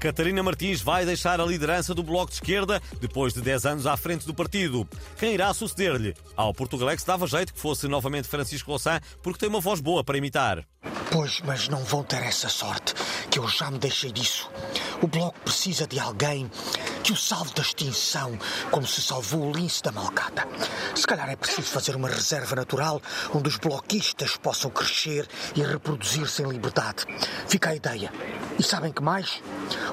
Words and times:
Catarina 0.00 0.42
Martins 0.42 0.80
vai 0.80 1.04
deixar 1.04 1.42
a 1.42 1.44
liderança 1.44 1.94
do 1.94 2.02
Bloco 2.02 2.30
de 2.30 2.36
Esquerda 2.36 2.80
depois 3.02 3.34
de 3.34 3.42
10 3.42 3.66
anos 3.66 3.86
à 3.86 3.98
frente 3.98 4.26
do 4.26 4.32
partido. 4.32 4.88
Quem 5.18 5.34
irá 5.34 5.52
suceder-lhe? 5.52 6.14
Ao 6.34 6.54
Portugalex 6.54 7.04
dava 7.04 7.26
jeito 7.26 7.52
que 7.52 7.60
fosse 7.60 7.86
novamente 7.86 8.26
Francisco 8.26 8.70
Louçã, 8.70 8.98
porque 9.22 9.38
tem 9.38 9.48
uma 9.50 9.60
voz 9.60 9.78
boa 9.78 10.02
para 10.02 10.16
imitar. 10.16 10.64
Pois, 11.12 11.42
mas 11.44 11.68
não 11.68 11.84
vão 11.84 12.02
ter 12.02 12.22
essa 12.22 12.48
sorte, 12.48 12.94
que 13.30 13.38
eu 13.38 13.46
já 13.46 13.70
me 13.70 13.78
deixei 13.78 14.10
disso. 14.10 14.50
O 15.02 15.06
Bloco 15.06 15.38
precisa 15.40 15.86
de 15.86 16.00
alguém 16.00 16.50
que 17.02 17.12
o 17.12 17.16
salve 17.16 17.52
da 17.52 17.60
extinção, 17.60 18.38
como 18.70 18.86
se 18.86 19.02
salvou 19.02 19.48
o 19.48 19.52
lince 19.52 19.82
da 19.82 19.92
malcata. 19.92 20.48
Se 20.94 21.06
calhar 21.06 21.28
é 21.28 21.36
preciso 21.36 21.68
fazer 21.68 21.94
uma 21.94 22.08
reserva 22.08 22.56
natural 22.56 23.02
onde 23.34 23.48
os 23.50 23.58
bloquistas 23.58 24.36
possam 24.38 24.70
crescer 24.70 25.28
e 25.54 25.62
reproduzir-se 25.62 26.42
em 26.42 26.48
liberdade. 26.48 27.04
Fica 27.46 27.70
a 27.70 27.74
ideia. 27.74 28.10
E 28.58 28.62
sabem 28.62 28.92
que 28.92 29.02
mais? 29.02 29.42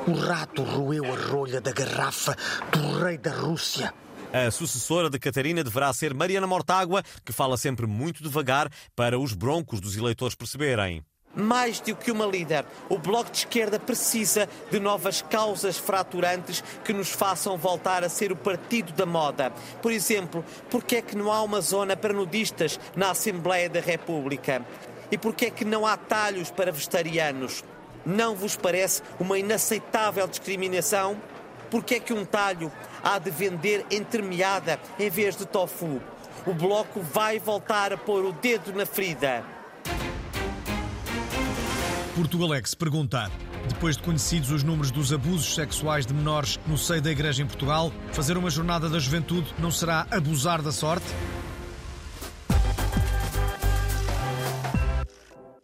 O 0.08 0.13
rato 0.13 0.63
roeu 0.63 1.05
a 1.05 1.16
rolha 1.16 1.59
da 1.62 1.72
garrafa 1.72 2.36
do 2.72 2.99
rei 2.99 3.17
da 3.17 3.31
Rússia. 3.31 3.94
A 4.34 4.52
sucessora 4.52 5.09
de 5.09 5.17
Catarina 5.17 5.63
deverá 5.63 5.91
ser 5.94 6.13
Mariana 6.13 6.45
Mortágua, 6.45 7.02
que 7.26 7.31
fala 7.31 7.58
sempre 7.58 7.88
muito 7.88 8.22
devagar 8.22 8.70
para 8.95 9.17
os 9.17 9.34
broncos 9.34 9.80
dos 9.80 9.95
eleitores 9.95 10.36
perceberem. 10.36 11.03
Mais 11.34 11.80
do 11.80 11.95
que 11.95 12.12
uma 12.12 12.26
líder, 12.26 12.66
o 12.90 12.98
Bloco 12.98 13.30
de 13.30 13.38
Esquerda 13.38 13.80
precisa 13.80 14.50
de 14.72 14.80
novas 14.80 15.22
causas 15.22 15.78
fraturantes 15.78 16.64
que 16.84 16.91
nos 16.91 17.09
façam 17.09 17.58
voltar 17.58 18.03
a 18.03 18.09
ser 18.09 18.31
o 18.31 18.36
partido 18.36 18.91
da 18.94 19.05
moda. 19.05 19.52
Por 19.81 19.91
exemplo, 19.91 20.44
porque 20.70 20.95
é 20.95 21.02
que 21.02 21.16
não 21.16 21.31
há 21.31 21.41
uma 21.44 21.62
zona 21.62 21.95
para 21.95 22.14
nudistas 22.14 22.80
na 22.95 23.12
Assembleia 23.12 23.69
da 23.69 23.80
República? 23.80 24.66
E 25.12 25.17
porque 25.17 25.45
é 25.45 25.52
que 25.52 25.64
não 25.64 25.86
há 25.86 25.95
talhos 25.95 26.50
para 26.50 26.72
vegetarianos? 26.72 27.64
Não 28.08 28.33
vos 28.33 28.55
parece 28.55 29.03
uma 29.19 29.38
inaceitável 29.38 30.25
discriminação? 30.30 31.22
Porque 31.69 31.95
é 31.95 32.00
que 32.00 32.13
um 32.13 32.23
talho 32.23 32.72
há 33.03 33.19
de 33.19 33.30
vender 33.30 33.86
entremeada 33.91 34.80
em 34.97 35.09
vez 35.09 35.36
de 35.36 35.45
tofu? 35.45 36.02
O 36.45 36.53
Bloco 36.53 37.02
vai 37.02 37.38
voltar 37.38 37.91
a 37.91 37.97
pôr 37.97 38.23
o 38.23 38.31
dedo 38.31 38.72
na 38.72 38.85
ferida. 38.85 39.44
Portugalex 42.16 42.73
perguntar. 42.73 43.30
Depois 43.67 43.97
de 43.97 44.03
conhecidos 44.03 44.52
os 44.52 44.63
números 44.63 44.89
dos 44.89 45.11
abusos 45.11 45.53
sexuais 45.53 46.05
de 46.05 46.13
menores 46.13 46.58
no 46.66 46.78
seio 46.78 47.02
da 47.02 47.11
Igreja 47.11 47.44
em 47.44 47.45
Portugal, 47.45 47.91
fazer 48.13 48.38
uma 48.38 48.50
jornada 48.50 48.88
da 48.88 49.00
juventude 49.00 49.53
não 49.59 49.69
será 49.69 50.08
abusar 50.09 50.61
da 50.61 50.72
sorte? 50.72 51.05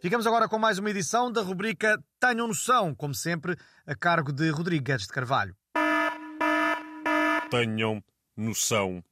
Ficamos 0.04 0.26
agora 0.26 0.46
com 0.46 0.58
mais 0.58 0.78
uma 0.78 0.90
edição 0.90 1.32
da 1.32 1.40
rubrica 1.40 1.98
Tenham 2.20 2.46
Noção, 2.46 2.94
como 2.94 3.14
sempre, 3.14 3.56
a 3.86 3.94
cargo 3.94 4.34
de 4.34 4.50
Rodrigo 4.50 4.84
Guedes 4.84 5.06
de 5.06 5.12
Carvalho. 5.14 5.56
Tenham 7.50 8.04
noção. 8.36 9.02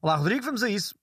Olá, 0.00 0.14
Rodrigo, 0.14 0.44
vamos 0.44 0.62
a 0.62 0.70
isso. 0.70 0.94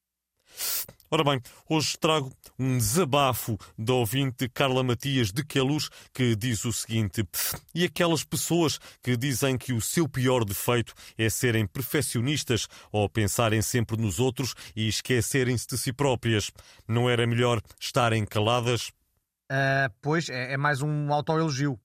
Ora 1.11 1.23
bem, 1.23 1.41
hoje 1.67 1.97
trago 1.97 2.31
um 2.59 2.77
desabafo 2.77 3.57
da 3.75 3.93
ouvinte 3.93 4.47
Carla 4.47 4.83
Matias 4.83 5.31
de 5.31 5.43
Queluz 5.43 5.89
que 6.13 6.35
diz 6.35 6.63
o 6.65 6.71
seguinte: 6.71 7.27
E 7.73 7.83
aquelas 7.83 8.23
pessoas 8.23 8.79
que 9.01 9.17
dizem 9.17 9.57
que 9.57 9.73
o 9.73 9.81
seu 9.81 10.07
pior 10.07 10.45
defeito 10.45 10.93
é 11.17 11.27
serem 11.27 11.65
perfeccionistas 11.65 12.67
ou 12.91 13.09
pensarem 13.09 13.59
sempre 13.59 13.97
nos 13.97 14.19
outros 14.19 14.53
e 14.75 14.87
esquecerem-se 14.87 15.65
de 15.65 15.79
si 15.79 15.91
próprias, 15.91 16.51
não 16.87 17.09
era 17.09 17.25
melhor 17.25 17.59
estarem 17.79 18.23
caladas? 18.23 18.91
Uh, 19.51 19.91
pois, 19.99 20.29
é, 20.29 20.53
é 20.53 20.57
mais 20.57 20.83
um 20.83 21.11
autoelogio. 21.11 21.79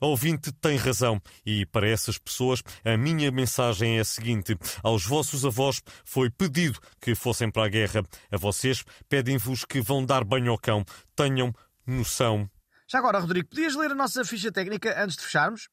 Ouvinte 0.00 0.52
tem 0.52 0.76
razão 0.76 1.20
e 1.44 1.66
para 1.66 1.88
essas 1.88 2.16
pessoas 2.18 2.62
a 2.84 2.96
minha 2.96 3.32
mensagem 3.32 3.98
é 3.98 4.00
a 4.00 4.04
seguinte: 4.04 4.56
aos 4.80 5.04
vossos 5.04 5.44
avós 5.44 5.82
foi 6.04 6.30
pedido 6.30 6.78
que 7.00 7.16
fossem 7.16 7.50
para 7.50 7.64
a 7.64 7.68
guerra. 7.68 8.04
A 8.30 8.36
vocês 8.36 8.84
pedem-vos 9.08 9.64
que 9.64 9.80
vão 9.80 10.06
dar 10.06 10.22
banho 10.22 10.52
ao 10.52 10.58
cão. 10.58 10.84
Tenham 11.16 11.52
noção. 11.84 12.48
Já 12.88 12.98
agora, 12.98 13.18
Rodrigo, 13.18 13.48
podias 13.48 13.74
ler 13.74 13.90
a 13.90 13.94
nossa 13.94 14.24
ficha 14.24 14.52
técnica 14.52 15.02
antes 15.02 15.16
de 15.16 15.24
fecharmos? 15.24 15.68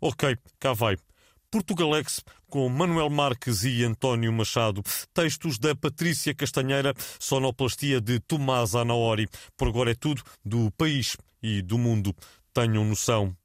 Ok, 0.00 0.36
cá 0.58 0.72
vai. 0.72 0.96
Portugalex 1.50 2.24
com 2.50 2.68
Manuel 2.68 3.08
Marques 3.08 3.62
e 3.62 3.84
António 3.84 4.32
Machado. 4.32 4.82
Textos 5.14 5.56
da 5.56 5.74
Patrícia 5.74 6.34
Castanheira, 6.34 6.92
sonoplastia 7.18 8.00
de 8.00 8.18
Tomás 8.18 8.74
Anaori. 8.74 9.28
Por 9.56 9.68
agora 9.68 9.92
é 9.92 9.94
tudo 9.94 10.22
do 10.44 10.70
país 10.72 11.16
e 11.40 11.62
do 11.62 11.78
mundo. 11.78 12.14
Tenham 12.52 12.84
noção. 12.84 13.39